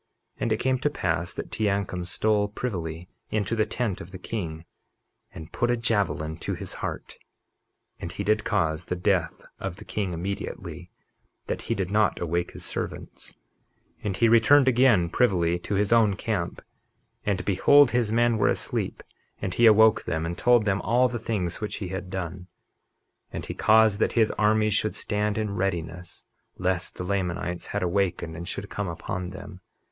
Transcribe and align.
51:34 0.37 0.41
And 0.41 0.51
it 0.51 0.57
came 0.59 0.79
to 0.79 0.89
pass 0.89 1.33
that 1.33 1.51
Teancum 1.51 2.07
stole 2.07 2.47
privily 2.47 3.07
into 3.29 3.55
the 3.55 3.67
tent 3.67 4.01
of 4.01 4.09
the 4.09 4.17
king, 4.17 4.65
and 5.31 5.51
put 5.51 5.69
a 5.69 5.77
javelin 5.77 6.37
to 6.37 6.55
his 6.55 6.73
heart; 6.81 7.19
and 7.99 8.11
he 8.11 8.23
did 8.23 8.43
cause 8.43 8.85
the 8.85 8.95
death 8.95 9.45
of 9.59 9.75
the 9.75 9.85
king 9.85 10.11
immediately 10.11 10.89
that 11.45 11.61
he 11.69 11.75
did 11.75 11.91
not 11.91 12.19
awake 12.19 12.53
his 12.53 12.65
servants. 12.65 13.35
51:35 13.99 14.05
And 14.05 14.17
he 14.17 14.27
returned 14.27 14.67
again 14.67 15.07
privily 15.07 15.59
to 15.59 15.75
his 15.75 15.93
own 15.93 16.15
camp, 16.15 16.63
and 17.23 17.45
behold, 17.45 17.91
his 17.91 18.11
men 18.11 18.39
were 18.39 18.49
asleep, 18.49 19.03
and 19.39 19.53
he 19.53 19.67
awoke 19.67 20.05
them 20.05 20.25
and 20.25 20.35
told 20.35 20.65
them 20.65 20.81
all 20.81 21.09
the 21.09 21.19
things 21.19 21.59
that 21.59 21.75
he 21.75 21.89
had 21.89 22.09
done. 22.09 22.47
51:36 23.31 23.33
And 23.33 23.45
he 23.45 23.53
caused 23.53 23.99
that 23.99 24.13
his 24.13 24.31
armies 24.31 24.73
should 24.73 24.95
stand 24.95 25.37
in 25.37 25.55
readiness, 25.55 26.25
lest 26.57 26.95
the 26.95 27.03
Lamanites 27.03 27.67
had 27.67 27.83
awakened 27.83 28.35
and 28.35 28.47
should 28.47 28.67
come 28.67 28.87
upon 28.87 29.29
them. 29.29 29.61